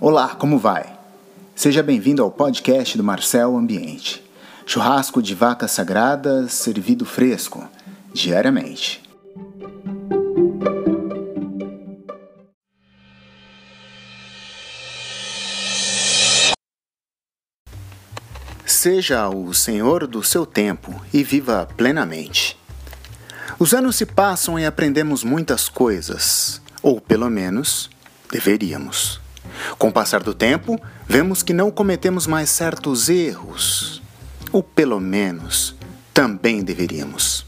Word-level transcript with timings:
Olá, 0.00 0.36
como 0.36 0.60
vai? 0.60 0.96
Seja 1.56 1.82
bem-vindo 1.82 2.22
ao 2.22 2.30
podcast 2.30 2.96
do 2.96 3.02
Marcel 3.02 3.56
Ambiente. 3.56 4.22
Churrasco 4.64 5.20
de 5.20 5.34
vacas 5.34 5.72
sagradas 5.72 6.52
servido 6.52 7.04
fresco, 7.04 7.68
diariamente. 8.14 9.02
Seja 18.64 19.28
o 19.28 19.52
senhor 19.52 20.06
do 20.06 20.22
seu 20.22 20.46
tempo 20.46 20.94
e 21.12 21.24
viva 21.24 21.68
plenamente. 21.76 22.56
Os 23.58 23.74
anos 23.74 23.96
se 23.96 24.06
passam 24.06 24.56
e 24.60 24.64
aprendemos 24.64 25.24
muitas 25.24 25.68
coisas, 25.68 26.62
ou 26.84 27.00
pelo 27.00 27.28
menos 27.28 27.90
deveríamos. 28.30 29.26
Com 29.78 29.88
o 29.88 29.92
passar 29.92 30.24
do 30.24 30.34
tempo, 30.34 30.80
vemos 31.06 31.40
que 31.40 31.52
não 31.52 31.70
cometemos 31.70 32.26
mais 32.26 32.50
certos 32.50 33.08
erros, 33.08 34.02
ou 34.50 34.60
pelo 34.60 34.98
menos 34.98 35.76
também 36.12 36.64
deveríamos. 36.64 37.46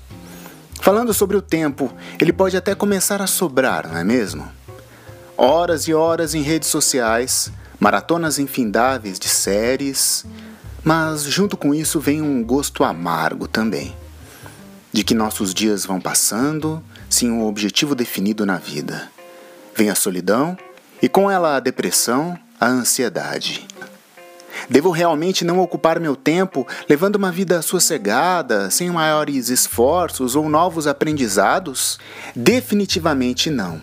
Falando 0.81 1.13
sobre 1.13 1.37
o 1.37 1.43
tempo, 1.43 1.93
ele 2.21 2.33
pode 2.33 2.57
até 2.57 2.73
começar 2.73 3.21
a 3.21 3.27
sobrar, 3.27 3.89
não 3.89 3.99
é 3.99 4.05
mesmo? 4.05 4.49
Horas 5.37 5.89
e 5.89 5.95
horas 5.95 6.33
em 6.33 6.41
redes 6.41 6.69
sociais, 6.69 7.51
maratonas 7.81 8.39
infindáveis 8.39 9.19
de 9.19 9.29
séries, 9.29 10.25
mas 10.85 11.25
junto 11.25 11.57
com 11.57 11.75
isso 11.75 11.99
vem 11.99 12.23
um 12.23 12.45
gosto 12.45 12.85
amargo 12.85 13.49
também. 13.49 13.95
De 14.93 15.03
que 15.03 15.15
nossos 15.15 15.53
dias 15.53 15.85
vão 15.85 16.01
passando 16.01 16.81
sem 17.09 17.29
um 17.29 17.45
objetivo 17.45 17.95
definido 17.97 18.47
na 18.47 18.57
vida. 18.57 19.11
Vem 19.75 19.91
a 19.91 19.95
solidão 19.97 20.57
e 21.03 21.09
com 21.09 21.31
ela 21.31 21.57
a 21.57 21.61
depressão, 21.61 22.39
a 22.59 22.67
ansiedade. 22.67 23.67
Devo 24.69 24.91
realmente 24.91 25.45
não 25.45 25.59
ocupar 25.59 25.99
meu 25.99 26.15
tempo 26.15 26.67
levando 26.89 27.17
uma 27.17 27.33
vida 27.33 27.63
sossegada, 27.63 28.71
sem 28.71 28.91
maiores 28.91 29.49
esforços 29.49 30.37
ou 30.37 30.49
novos 30.49 30.87
aprendizados? 30.87 31.99
Definitivamente 32.35 33.51
não. 33.51 33.81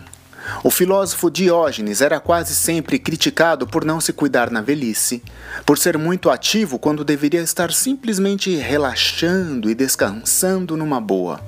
O 0.64 0.70
filósofo 0.70 1.30
Diógenes 1.30 2.00
era 2.00 2.18
quase 2.18 2.54
sempre 2.54 2.98
criticado 2.98 3.66
por 3.66 3.84
não 3.84 4.00
se 4.00 4.12
cuidar 4.12 4.50
na 4.50 4.62
velhice, 4.62 5.22
por 5.66 5.76
ser 5.76 5.98
muito 5.98 6.30
ativo 6.30 6.78
quando 6.78 7.04
deveria 7.04 7.42
estar 7.42 7.70
simplesmente 7.72 8.54
relaxando 8.56 9.70
e 9.70 9.74
descansando 9.74 10.76
numa 10.76 11.00
boa. 11.00 11.40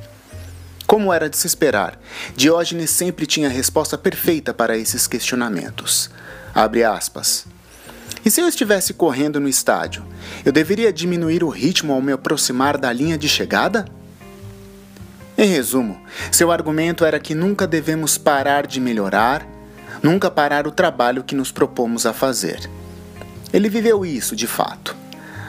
Como 0.90 1.14
era 1.14 1.30
de 1.30 1.36
se 1.36 1.46
esperar, 1.46 1.96
Diógenes 2.34 2.90
sempre 2.90 3.24
tinha 3.24 3.46
a 3.46 3.52
resposta 3.52 3.96
perfeita 3.96 4.52
para 4.52 4.76
esses 4.76 5.06
questionamentos. 5.06 6.10
Abre 6.52 6.82
aspas. 6.82 7.46
E 8.24 8.28
se 8.28 8.40
eu 8.40 8.48
estivesse 8.48 8.92
correndo 8.92 9.38
no 9.38 9.48
estádio, 9.48 10.04
eu 10.44 10.50
deveria 10.50 10.92
diminuir 10.92 11.44
o 11.44 11.48
ritmo 11.48 11.92
ao 11.92 12.02
me 12.02 12.10
aproximar 12.10 12.76
da 12.76 12.92
linha 12.92 13.16
de 13.16 13.28
chegada? 13.28 13.84
Em 15.38 15.46
resumo, 15.46 15.96
seu 16.32 16.50
argumento 16.50 17.04
era 17.04 17.20
que 17.20 17.36
nunca 17.36 17.68
devemos 17.68 18.18
parar 18.18 18.66
de 18.66 18.80
melhorar, 18.80 19.46
nunca 20.02 20.28
parar 20.28 20.66
o 20.66 20.72
trabalho 20.72 21.22
que 21.22 21.36
nos 21.36 21.52
propomos 21.52 22.04
a 22.04 22.12
fazer. 22.12 22.68
Ele 23.52 23.68
viveu 23.68 24.04
isso 24.04 24.34
de 24.34 24.48
fato. 24.48 24.96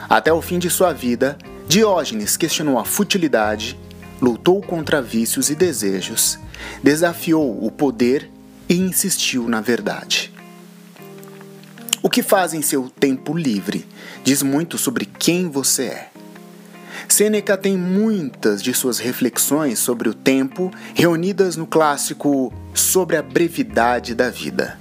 Até 0.08 0.32
o 0.32 0.40
fim 0.40 0.60
de 0.60 0.70
sua 0.70 0.92
vida, 0.92 1.36
Diógenes 1.66 2.36
questionou 2.36 2.78
a 2.78 2.84
futilidade 2.84 3.76
lutou 4.22 4.62
contra 4.62 5.02
vícios 5.02 5.50
e 5.50 5.54
desejos, 5.56 6.38
desafiou 6.80 7.66
o 7.66 7.72
poder 7.72 8.30
e 8.68 8.76
insistiu 8.76 9.48
na 9.48 9.60
verdade. 9.60 10.32
O 12.00 12.08
que 12.08 12.22
faz 12.22 12.54
em 12.54 12.62
seu 12.62 12.88
tempo 12.88 13.36
livre 13.36 13.84
diz 14.22 14.40
muito 14.40 14.78
sobre 14.78 15.06
quem 15.06 15.50
você 15.50 15.84
é. 15.86 16.10
Sêneca 17.08 17.56
tem 17.56 17.76
muitas 17.76 18.62
de 18.62 18.72
suas 18.72 19.00
reflexões 19.00 19.80
sobre 19.80 20.08
o 20.08 20.14
tempo 20.14 20.70
reunidas 20.94 21.56
no 21.56 21.66
clássico 21.66 22.52
Sobre 22.72 23.16
a 23.16 23.22
Brevidade 23.22 24.14
da 24.14 24.30
Vida. 24.30 24.78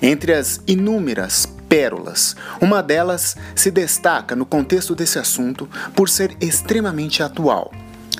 Entre 0.00 0.32
as 0.32 0.60
inúmeras 0.66 1.46
pérolas, 1.68 2.34
uma 2.60 2.82
delas 2.82 3.36
se 3.54 3.70
destaca 3.70 4.34
no 4.34 4.46
contexto 4.46 4.94
desse 4.94 5.18
assunto 5.18 5.68
por 5.94 6.08
ser 6.08 6.34
extremamente 6.40 7.22
atual 7.22 7.70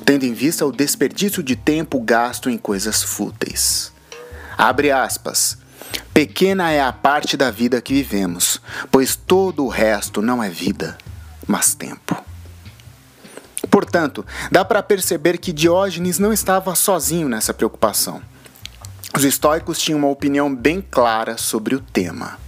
tendo 0.02 0.24
em 0.24 0.32
vista 0.32 0.66
o 0.66 0.72
desperdício 0.72 1.42
de 1.42 1.56
tempo 1.56 2.00
gasto 2.00 2.50
em 2.50 2.58
coisas 2.58 3.02
fúteis. 3.02 3.92
Abre 4.56 4.90
aspas. 4.90 5.58
Pequena 6.12 6.70
é 6.70 6.80
a 6.80 6.92
parte 6.92 7.36
da 7.36 7.50
vida 7.50 7.80
que 7.80 7.94
vivemos, 7.94 8.60
pois 8.90 9.16
todo 9.16 9.64
o 9.64 9.68
resto 9.68 10.20
não 10.20 10.42
é 10.42 10.48
vida, 10.48 10.96
mas 11.46 11.74
tempo. 11.74 12.22
Portanto, 13.70 14.24
dá 14.50 14.64
para 14.64 14.82
perceber 14.82 15.38
que 15.38 15.52
Diógenes 15.52 16.18
não 16.18 16.32
estava 16.32 16.74
sozinho 16.74 17.28
nessa 17.28 17.54
preocupação. 17.54 18.20
Os 19.14 19.24
estoicos 19.24 19.78
tinham 19.78 19.98
uma 19.98 20.08
opinião 20.08 20.54
bem 20.54 20.80
clara 20.80 21.36
sobre 21.36 21.74
o 21.74 21.80
tema. 21.80 22.38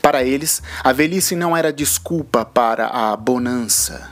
Para 0.00 0.24
eles, 0.24 0.62
a 0.82 0.92
velhice 0.92 1.36
não 1.36 1.56
era 1.56 1.72
desculpa 1.72 2.44
para 2.44 2.86
a 2.86 3.16
bonança, 3.16 4.10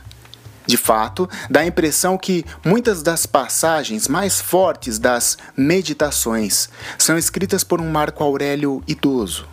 de 0.67 0.77
fato, 0.77 1.29
dá 1.51 1.61
a 1.61 1.67
impressão 1.67 2.17
que 2.17 2.45
muitas 2.65 3.03
das 3.03 3.27
passagens 3.27 4.07
mais 4.09 4.41
fortes 4.41 4.99
das 4.99 5.37
meditações 5.57 6.69
são 6.97 7.19
escritas 7.19 7.65
por 7.65 7.81
um 7.81 7.91
Marco 7.91 8.23
Aurélio 8.23 8.83
idoso. 8.87 9.47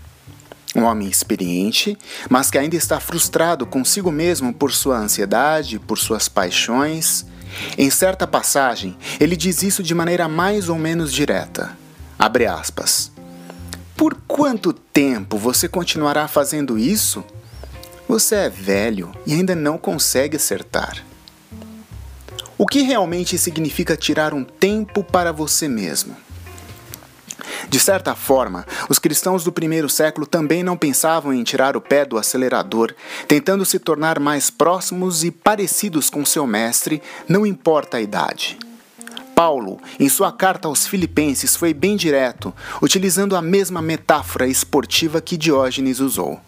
Um 0.76 0.84
homem 0.84 1.08
experiente, 1.08 1.98
mas 2.30 2.52
que 2.52 2.58
ainda 2.58 2.76
está 2.76 3.00
frustrado 3.00 3.66
consigo 3.66 4.12
mesmo 4.12 4.54
por 4.54 4.72
sua 4.72 5.00
ansiedade, 5.00 5.80
por 5.80 5.98
suas 5.98 6.30
paixões. 6.30 7.26
Em 7.76 7.90
certa 7.90 8.28
passagem, 8.28 8.96
ele 9.20 9.36
diz 9.36 9.64
isso 9.64 9.82
de 9.82 9.96
maneira 9.96 10.28
mais 10.28 10.70
ou 10.70 10.78
menos 10.78 11.12
direta. 11.12 11.76
Abre 12.20 12.46
aspas. 12.46 13.12
Por 13.98 14.16
quanto 14.28 14.72
tempo 14.72 15.38
você 15.38 15.68
continuará 15.68 16.28
fazendo 16.28 16.78
isso? 16.78 17.24
Você 18.10 18.34
é 18.34 18.50
velho 18.50 19.12
e 19.24 19.36
ainda 19.36 19.54
não 19.54 19.78
consegue 19.78 20.36
acertar. 20.36 21.06
O 22.58 22.66
que 22.66 22.82
realmente 22.82 23.38
significa 23.38 23.96
tirar 23.96 24.34
um 24.34 24.44
tempo 24.44 25.04
para 25.04 25.32
você 25.32 25.68
mesmo? 25.68 26.18
De 27.70 27.80
certa 27.80 28.16
forma, 28.16 28.66
os 28.90 28.98
cristãos 28.98 29.44
do 29.44 29.52
primeiro 29.52 29.88
século 29.88 30.26
também 30.26 30.64
não 30.64 30.76
pensavam 30.76 31.32
em 31.32 31.44
tirar 31.44 31.78
o 31.78 31.82
pé 31.82 32.04
do 32.04 32.18
acelerador, 32.18 32.96
tentando 33.28 33.64
se 33.64 33.78
tornar 33.78 34.20
mais 34.20 34.50
próximos 34.50 35.24
e 35.24 35.30
parecidos 35.30 36.10
com 36.10 36.26
seu 36.26 36.48
mestre, 36.48 37.04
não 37.28 37.46
importa 37.46 37.98
a 37.98 38.02
idade. 38.02 38.58
Paulo, 39.36 39.80
em 40.00 40.10
sua 40.10 40.32
carta 40.32 40.68
aos 40.68 40.88
Filipenses, 40.88 41.56
foi 41.56 41.76
bem 41.76 41.96
direto, 41.96 42.52
utilizando 42.82 43.36
a 43.36 43.42
mesma 43.42 43.84
metáfora 43.84 44.48
esportiva 44.48 45.22
que 45.22 45.38
Diógenes 45.38 46.00
usou. 46.00 46.42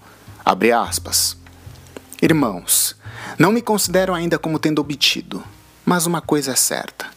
Abre 0.43 0.71
aspas. 0.71 1.39
Irmãos, 2.21 2.95
não 3.37 3.51
me 3.51 3.61
considero 3.61 4.13
ainda 4.13 4.37
como 4.37 4.59
tendo 4.59 4.79
obtido 4.79 5.43
mas 5.85 6.05
uma 6.05 6.21
coisa 6.21 6.51
é 6.51 6.55
certa. 6.55 7.07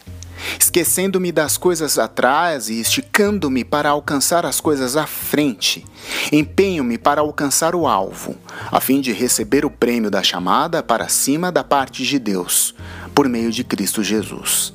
Esquecendo-me 0.59 1.31
das 1.31 1.57
coisas 1.57 1.97
atrás 1.97 2.67
e 2.69 2.79
esticando-me 2.79 3.63
para 3.63 3.89
alcançar 3.89 4.45
as 4.45 4.59
coisas 4.59 4.97
à 4.97 5.07
frente, 5.07 5.85
empenho-me 6.31 6.97
para 6.97 7.21
alcançar 7.21 7.73
o 7.73 7.87
alvo, 7.87 8.35
a 8.69 8.81
fim 8.81 8.99
de 8.99 9.13
receber 9.13 9.65
o 9.65 9.69
prêmio 9.69 10.11
da 10.11 10.21
chamada 10.21 10.83
para 10.83 11.07
cima 11.07 11.51
da 11.51 11.63
parte 11.63 12.03
de 12.03 12.19
Deus, 12.19 12.75
por 13.13 13.29
meio 13.29 13.51
de 13.51 13.63
Cristo 13.63 14.03
Jesus. 14.03 14.73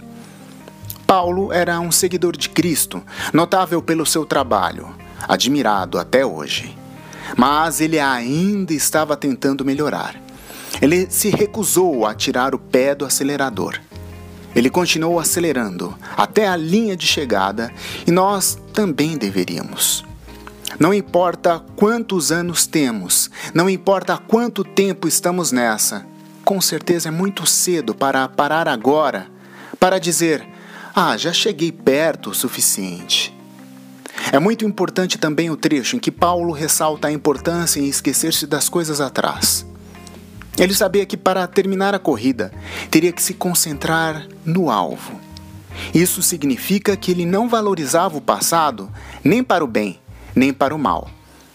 Paulo 1.07 1.53
era 1.53 1.79
um 1.79 1.93
seguidor 1.93 2.37
de 2.37 2.49
Cristo, 2.49 3.03
notável 3.33 3.83
pelo 3.83 4.07
seu 4.07 4.25
trabalho, 4.25 4.95
admirado 5.29 5.99
até 5.99 6.25
hoje. 6.25 6.80
Mas 7.37 7.81
ele 7.81 7.99
ainda 7.99 8.73
estava 8.73 9.17
tentando 9.17 9.65
melhorar. 9.65 10.21
Ele 10.81 11.11
se 11.11 11.31
recusou 11.31 12.07
a 12.07 12.15
tirar 12.15 12.55
o 12.55 12.59
pé 12.59 12.95
do 12.95 13.05
acelerador. 13.05 13.79
Ele 14.55 14.71
continuou 14.71 15.19
acelerando 15.19 15.97
até 16.17 16.49
a 16.49 16.57
linha 16.57 16.97
de 16.97 17.07
chegada 17.07 17.73
e 18.07 18.11
nós 18.11 18.59
também 18.73 19.17
deveríamos. 19.17 20.05
Não 20.79 20.95
importa 20.95 21.63
quantos 21.77 22.33
anos 22.33 22.67
temos, 22.67 23.31
não 23.53 23.69
importa 23.69 24.17
quanto 24.17 24.65
tempo 24.65 25.07
estamos 25.07 25.53
nessa, 25.53 26.07
com 26.45 26.61
certeza 26.61 27.09
é 27.09 27.13
muito 27.13 27.47
cedo 27.47 27.95
para 27.95 28.29
parar 28.29 28.67
agora, 28.67 29.27
para 29.79 29.99
dizer: 29.99 30.47
Ah, 30.95 31.17
já 31.17 31.33
cheguei 31.33 31.71
perto 31.71 32.31
o 32.31 32.35
suficiente. 32.35 33.37
É 34.33 34.39
muito 34.39 34.65
importante 34.65 35.19
também 35.19 35.51
o 35.51 35.57
trecho 35.57 35.97
em 35.97 35.99
que 35.99 36.13
Paulo 36.13 36.53
ressalta 36.53 37.09
a 37.09 37.13
importância 37.13 37.81
em 37.81 37.89
esquecer-se 37.89 38.47
das 38.47 38.69
coisas 38.69 39.01
atrás. 39.01 39.67
Ele 40.57 40.73
sabia 40.73 41.05
que 41.05 41.17
para 41.17 41.47
terminar 41.49 41.95
a 41.95 41.99
corrida 41.99 42.53
teria 42.91 43.13
que 43.13 43.23
se 43.23 43.35
concentrar 43.35 44.29
no 44.45 44.71
alvo. 44.71 45.19
Isso 45.93 46.23
significa 46.23 46.97
que 46.97 47.11
ele 47.11 47.27
não 47.27 47.49
valorizava 47.49 48.19
o 48.19 48.21
passado 48.21 48.89
nem 49.25 49.43
para 49.43 49.65
o 49.65 49.67
bem, 49.67 49.99
nem 50.33 50.53
para 50.53 50.75
o 50.75 50.79
mal. 50.79 51.11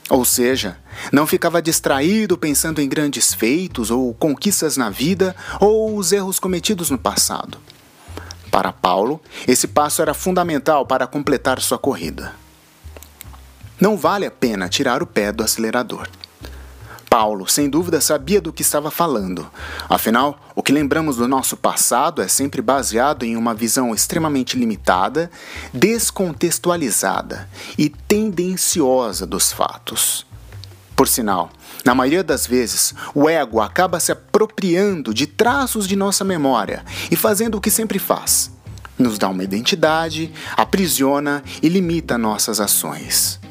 Ou 0.09 0.25
seja, 0.25 0.77
não 1.13 1.25
ficava 1.25 1.61
distraído 1.61 2.37
pensando 2.37 2.81
em 2.81 2.89
grandes 2.89 3.33
feitos 3.33 3.89
ou 3.89 4.13
conquistas 4.13 4.75
na 4.75 4.89
vida 4.89 5.33
ou 5.61 5.95
os 5.95 6.11
erros 6.11 6.39
cometidos 6.39 6.89
no 6.89 6.97
passado. 6.97 7.57
Para 8.51 8.73
Paulo, 8.73 9.21
esse 9.47 9.67
passo 9.67 10.01
era 10.01 10.13
fundamental 10.13 10.85
para 10.85 11.07
completar 11.07 11.61
sua 11.61 11.77
corrida. 11.77 12.44
Não 13.79 13.97
vale 13.97 14.25
a 14.25 14.31
pena 14.31 14.69
tirar 14.69 15.03
o 15.03 15.05
pé 15.05 15.31
do 15.31 15.43
acelerador. 15.43 16.07
Paulo, 17.09 17.47
sem 17.47 17.69
dúvida, 17.69 18.01
sabia 18.01 18.41
do 18.41 18.51
que 18.51 18.61
estava 18.61 18.89
falando. 18.89 19.49
Afinal, 19.89 20.37
o 20.53 20.61
que 20.61 20.71
lembramos 20.71 21.17
do 21.17 21.27
nosso 21.27 21.55
passado 21.55 22.21
é 22.21 22.27
sempre 22.27 22.61
baseado 22.61 23.23
em 23.23 23.37
uma 23.37 23.53
visão 23.53 23.93
extremamente 23.93 24.57
limitada, 24.57 25.29
descontextualizada 25.73 27.49
e 27.77 27.89
tendenciosa 27.89 29.25
dos 29.25 29.51
fatos. 29.51 30.25
Por 30.95 31.07
sinal, 31.07 31.51
na 31.83 31.93
maioria 31.93 32.23
das 32.23 32.47
vezes, 32.47 32.93
o 33.13 33.29
ego 33.29 33.61
acaba 33.61 33.99
se 33.99 34.11
apropriando 34.11 35.13
de 35.13 35.27
traços 35.27 35.87
de 35.87 35.95
nossa 35.95 36.23
memória 36.23 36.83
e 37.11 37.15
fazendo 37.15 37.55
o 37.55 37.61
que 37.61 37.69
sempre 37.69 37.99
faz: 37.99 38.51
nos 38.97 39.17
dá 39.17 39.27
uma 39.29 39.43
identidade, 39.43 40.33
aprisiona 40.55 41.43
e 41.61 41.67
limita 41.67 42.17
nossas 42.17 42.61
ações. 42.61 43.44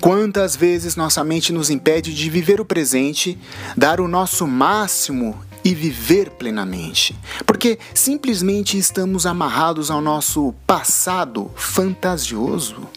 Quantas 0.00 0.56
vezes 0.56 0.96
nossa 0.96 1.22
mente 1.22 1.52
nos 1.52 1.70
impede 1.70 2.14
de 2.14 2.30
viver 2.30 2.60
o 2.60 2.64
presente, 2.64 3.38
dar 3.76 4.00
o 4.00 4.08
nosso 4.08 4.46
máximo 4.46 5.38
e 5.64 5.74
viver 5.74 6.30
plenamente? 6.30 7.16
Porque 7.46 7.78
simplesmente 7.94 8.76
estamos 8.76 9.26
amarrados 9.26 9.90
ao 9.90 10.00
nosso 10.00 10.54
passado 10.66 11.50
fantasioso. 11.54 12.88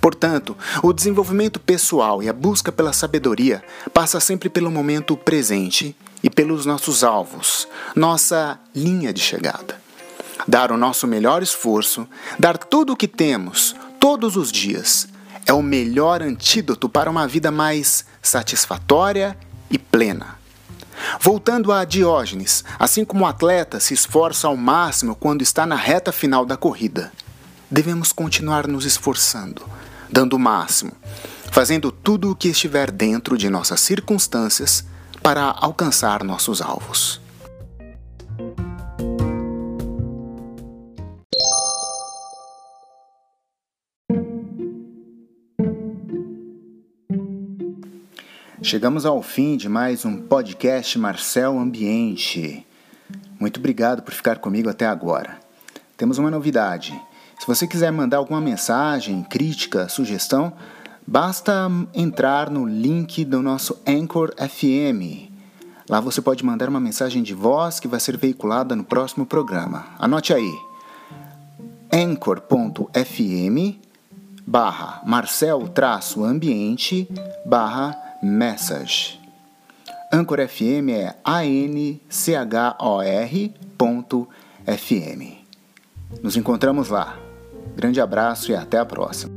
Portanto, 0.00 0.56
o 0.82 0.92
desenvolvimento 0.92 1.60
pessoal 1.60 2.22
e 2.22 2.28
a 2.28 2.32
busca 2.32 2.72
pela 2.72 2.92
sabedoria 2.92 3.62
passa 3.92 4.20
sempre 4.20 4.48
pelo 4.48 4.70
momento 4.70 5.16
presente 5.16 5.96
e 6.22 6.28
pelos 6.28 6.66
nossos 6.66 7.04
alvos, 7.04 7.68
nossa 7.94 8.58
linha 8.74 9.12
de 9.12 9.20
chegada. 9.20 9.80
Dar 10.46 10.72
o 10.72 10.76
nosso 10.76 11.06
melhor 11.06 11.42
esforço, 11.42 12.06
dar 12.38 12.58
tudo 12.58 12.92
o 12.92 12.96
que 12.96 13.08
temos, 13.08 13.74
todos 14.00 14.36
os 14.36 14.50
dias, 14.50 15.08
é 15.46 15.52
o 15.52 15.62
melhor 15.62 16.22
antídoto 16.22 16.88
para 16.88 17.08
uma 17.08 17.26
vida 17.26 17.50
mais 17.50 18.04
satisfatória 18.20 19.38
e 19.70 19.78
plena. 19.78 20.36
Voltando 21.20 21.72
a 21.72 21.84
Diógenes, 21.84 22.64
assim 22.78 23.04
como 23.04 23.24
o 23.24 23.26
atleta 23.26 23.78
se 23.78 23.94
esforça 23.94 24.48
ao 24.48 24.56
máximo 24.56 25.14
quando 25.14 25.42
está 25.42 25.64
na 25.64 25.76
reta 25.76 26.10
final 26.10 26.44
da 26.44 26.56
corrida, 26.56 27.12
devemos 27.70 28.12
continuar 28.12 28.66
nos 28.66 28.84
esforçando, 28.84 29.62
dando 30.10 30.34
o 30.34 30.38
máximo, 30.38 30.92
fazendo 31.52 31.92
tudo 31.92 32.30
o 32.30 32.36
que 32.36 32.48
estiver 32.48 32.90
dentro 32.90 33.38
de 33.38 33.48
nossas 33.48 33.80
circunstâncias 33.80 34.84
para 35.22 35.44
alcançar 35.44 36.24
nossos 36.24 36.60
alvos. 36.60 37.20
Chegamos 48.66 49.06
ao 49.06 49.22
fim 49.22 49.56
de 49.56 49.68
mais 49.68 50.04
um 50.04 50.16
podcast 50.16 50.98
Marcel 50.98 51.56
Ambiente. 51.56 52.66
Muito 53.38 53.60
obrigado 53.60 54.02
por 54.02 54.12
ficar 54.12 54.38
comigo 54.38 54.68
até 54.68 54.84
agora. 54.84 55.38
Temos 55.96 56.18
uma 56.18 56.32
novidade. 56.32 57.00
Se 57.38 57.46
você 57.46 57.64
quiser 57.64 57.92
mandar 57.92 58.16
alguma 58.16 58.40
mensagem, 58.40 59.22
crítica, 59.22 59.88
sugestão, 59.88 60.52
basta 61.06 61.70
entrar 61.94 62.50
no 62.50 62.66
link 62.66 63.24
do 63.24 63.40
nosso 63.40 63.80
Anchor 63.86 64.34
FM. 64.36 65.30
Lá 65.88 66.00
você 66.00 66.20
pode 66.20 66.44
mandar 66.44 66.68
uma 66.68 66.80
mensagem 66.80 67.22
de 67.22 67.34
voz 67.34 67.78
que 67.78 67.86
vai 67.86 68.00
ser 68.00 68.16
veiculada 68.16 68.74
no 68.74 68.82
próximo 68.82 69.24
programa. 69.24 69.86
Anote 69.96 70.34
aí. 70.34 70.52
anchor.fm 71.92 73.76
barra 74.44 75.02
marcel-ambiente 75.06 77.08
barra 77.44 78.05
message. 78.22 79.20
Anchor 80.12 80.38
FM 80.46 80.90
é 80.90 81.14
anchor.fm. 81.24 81.96
Nos 86.22 86.36
encontramos 86.36 86.88
lá. 86.88 87.18
Grande 87.74 88.00
abraço 88.00 88.52
e 88.52 88.54
até 88.54 88.78
a 88.78 88.86
próxima. 88.86 89.35